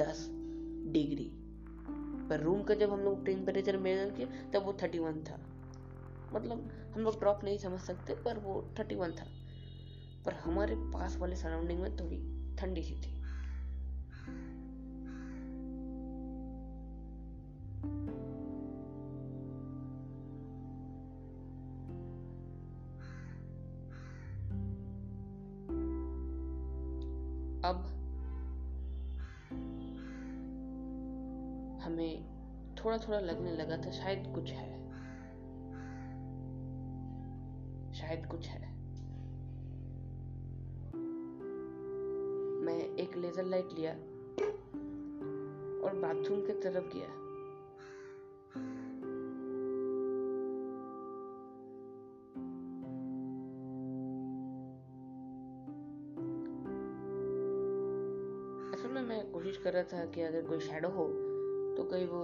[0.00, 0.24] 10
[0.92, 1.30] डिग्री
[2.30, 5.38] पर रूम का जब हम लोग टेम्परेचर मेजर किए, तब वो 31 था.
[6.34, 9.26] मतलब हम लोग ड्रॉप नहीं समझ सकते, पर वो थर्टी वन था.
[10.24, 12.16] पर हमारे पास वाले सराउंडिंग में थोड़ी
[12.58, 13.20] ठंडी सी थी।
[27.64, 27.86] अब
[31.82, 32.24] हमें
[32.74, 34.80] थोड़ा थोड़ा लगने लगा था, शायद कुछ है।
[37.92, 38.69] शायद कुछ है।
[43.30, 43.92] लेजर लाइट लिया
[45.82, 47.08] और बाथरूम की तरफ़ गया।
[58.72, 61.06] असल में मैं कोशिश कर रहा था कि अगर कोई शेडो हो
[61.76, 62.22] तो कहीं वो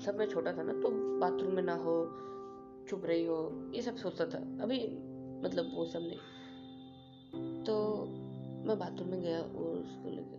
[0.00, 1.94] सब में छोटा था ना तो बाथरूम में ना हो,
[2.88, 4.78] चुप रही हो, ये सब सोचता था। अभी
[5.44, 6.18] मतलब वो सब नहीं।
[7.64, 7.74] तो
[8.62, 10.36] मैं बाथरूम में गया और उसको लेके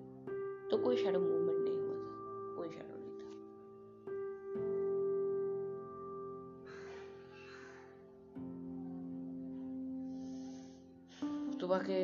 [0.70, 2.12] तो कोई शेडो मूवमेंट नहीं हुआ था,
[2.58, 3.30] कोई शेडो नहीं था।
[11.60, 12.00] सुबह के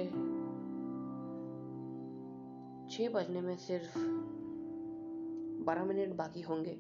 [2.90, 3.98] छः बजने में सिर्फ़
[5.66, 6.78] बारह मिनट बाकी होंगे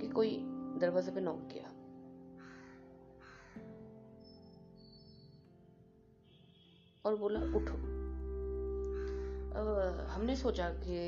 [0.00, 0.38] कि कोई
[0.78, 1.68] दरवाजे पे नॉक किया।
[7.04, 7.87] और बोला, उठो।
[9.58, 10.98] हमने सोचा कि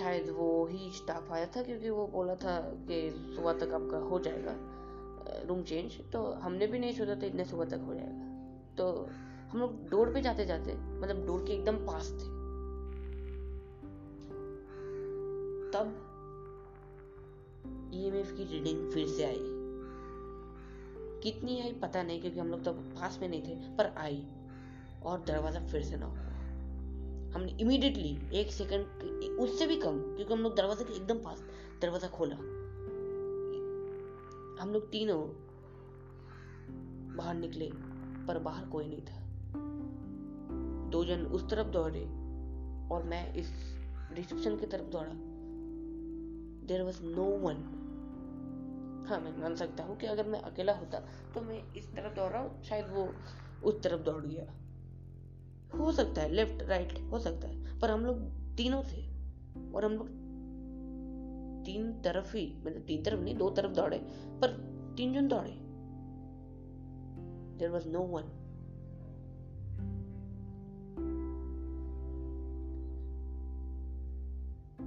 [0.00, 2.98] शायद वो ही स्टाफ आया था क्योंकि वो बोला था कि
[3.36, 4.54] सुबह तक आपका हो जाएगा
[5.48, 9.08] रूम चेंज तो हमने भी नहीं सोचा था इतने सुबह तक हो जाएगा। तो
[9.50, 12.28] हम लोग डोर पे जाते जाते मतलब डोर के एकदम पास थे।
[15.72, 15.92] तब
[17.94, 19.38] ईएमएफ की रीडिंग फिर से आई।
[21.22, 24.26] कितनी आई पता नहीं क्योंकि हम लोग तब पास में नहीं थे, पर आई
[25.04, 26.06] और दरवाज़ा फिर से ना
[27.34, 31.44] हमने इमीडिएटली एक सेकंड उससे भी कम, क्योंकि हम लोग दरवाजे के एकदम पास,
[31.80, 32.36] दरवाज़ा खोला।
[34.62, 35.20] हम लोग तीनों
[37.16, 37.70] बाहर निकले,
[38.26, 39.18] पर बाहर कोई नहीं था।
[40.90, 42.04] दो जन उस तरफ़ दौड़े,
[42.94, 43.52] और मैं इस
[44.12, 45.12] रिसेप्शन की तरफ़ दौड़ा।
[46.66, 47.56] देर वॉज़ नो वन
[49.08, 50.98] हाँ मैं मान सकता हूँ कि अगर मैं अकेला होता
[51.34, 53.04] तो मैं इस तरफ़ दौड़ रहा हूँ, शायद वो
[53.62, 54.44] उस तरफ़ दौड़ गया।
[55.74, 58.18] हो सकता है लेफ़्ट राइट हो सकता है, पर हम लोग
[58.56, 59.02] तीनों थे
[59.72, 60.08] और हम लोग
[61.64, 63.98] तीन तरफ़ ही मतलब तीन तरफ़ नहीं, दो तरफ़ दौड़े,
[64.40, 64.48] पर
[64.96, 65.50] तीन जन दौड़े।
[67.58, 68.36] There was no one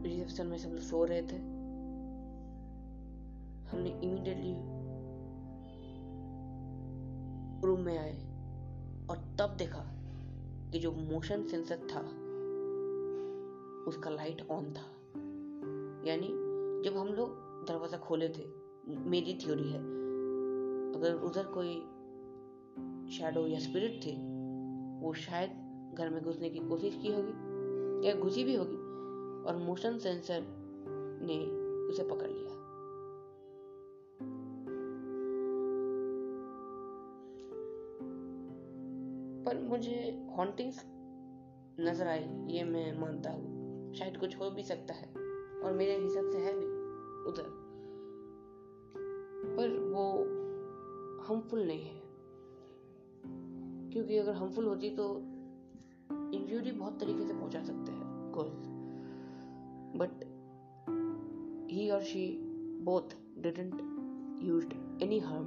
[0.04, 1.38] reception में सब लोग सो रहे थे।
[3.70, 4.54] हमने इमीडिएटली
[7.68, 8.14] रूम में आए,
[9.10, 9.80] और तब देखा
[10.74, 12.00] कि जो मोशन सेंसर था,
[13.88, 14.86] उसका लाइट ऑन था।
[16.10, 16.28] यानी
[16.84, 17.30] जब हम लोग
[17.68, 18.46] दरवाज़ा खोले थे,
[18.88, 19.80] मेरी थ्योरी है,
[20.96, 21.76] अगर उधर कोई
[23.12, 24.12] शैडो या स्पिरिट थे,
[25.06, 25.50] वो शायद
[25.98, 28.78] घर में घुसने की कोशिश की होगी, या घुसी भी होगी,
[29.48, 30.42] और मोशन सेंसर
[31.22, 31.38] ने
[31.90, 32.63] उसे पकड़ लिया।
[39.54, 40.86] पर मुझे हॉन्टिंग्स
[41.80, 45.08] नज़र आई, ये मैं मानता हूँ। शायद कुछ हो भी सकता है,
[45.62, 46.66] और मेरे हिसाब से है भी,
[47.30, 47.44] उधर।
[49.58, 50.12] पर वो
[51.24, 52.02] हार्मफुल नहीं है।
[53.92, 55.18] क्योंकि अगर हार्मफुल होती तो
[56.34, 58.74] इंजरी बहुत तरीके से पहुँचा सकते हैं girls
[59.94, 60.24] but
[61.70, 62.40] he or she
[62.84, 63.76] both didn't
[64.42, 65.46] used any harm,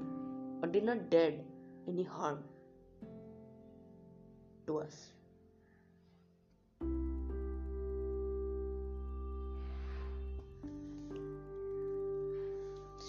[0.63, 1.35] or did not did
[1.89, 2.37] any harm
[4.67, 4.95] to us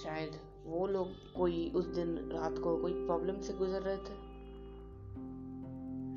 [0.04, 0.32] शायद
[0.66, 4.28] वो लोग कोई उस दिन रात को कोई प्रॉब्लम से गुजर रहे थे।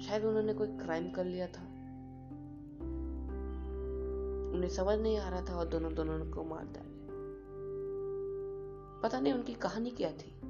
[0.06, 1.62] शायद उन्होंने कोई क्राइम कर लिया था।
[4.54, 6.90] उन्हें समझ नहीं आ रहा था और दोनों दोनों को मार डाले।
[9.02, 10.40] पता नहीं उनकी कहानी क्या थी।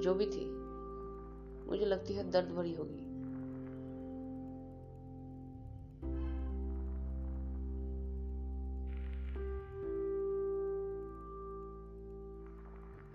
[0.00, 0.50] जो भी थी,
[1.70, 3.07] मुझे लगती है दर्द भरी होगी।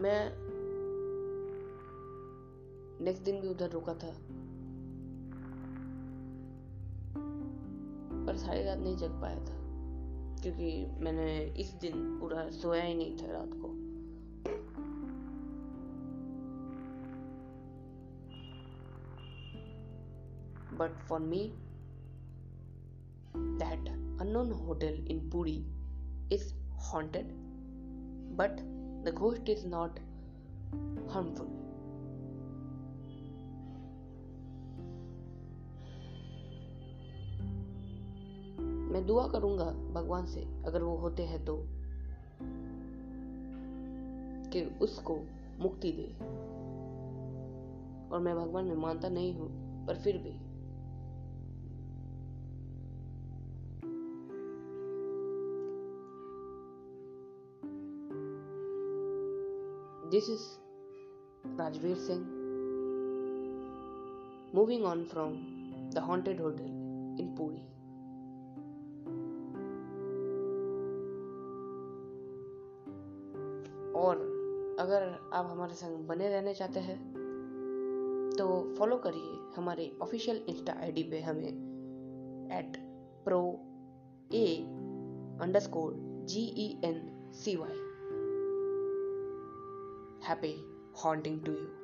[0.04, 0.32] मैं
[3.06, 4.14] नेक्स्ट दिन भी उधर रुका था।
[8.26, 9.64] पर सारी रात नहीं जग पाया था
[10.42, 13.74] क्योंकि मैंने इस दिन पूरा सोया ही नहीं था रात को।
[20.78, 21.42] But for me,
[23.60, 23.90] that
[24.24, 25.58] unknown hotel in Puri
[26.36, 26.46] is
[26.88, 27.34] haunted,
[28.40, 30.00] but the ghost is not
[31.14, 31.50] harmful.
[38.92, 41.58] मैं दुआ करूँगा भगवान से, अगर वो होते हैं तो
[44.52, 45.16] कि उसको
[45.60, 46.08] मुक्ति दे
[48.10, 49.50] और मैं भगवान में मानता नहीं हूँ,
[49.86, 50.53] पर फिर भी
[60.14, 60.42] This is
[61.58, 62.26] Rajveer Singh
[64.54, 65.32] moving on from
[65.92, 66.68] the haunted hotel
[67.18, 67.62] in Puri.
[73.96, 74.22] और
[74.80, 75.04] अगर
[75.34, 76.98] आप हमारे संग बने रहने चाहते हैं
[78.38, 81.50] तो फॉलो करिए हमारे ऑफिशियल इंस्टा आईडी पे हमें
[82.60, 82.78] at
[83.26, 83.42] pro
[84.34, 84.46] A
[85.60, 85.96] underscore
[86.30, 87.02] G E N
[87.44, 87.93] C Y
[90.24, 90.64] Happy
[90.94, 91.83] haunting to you.